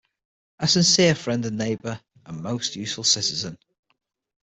[0.57, 3.59] A sincere friend and neighbor and most useful citizen.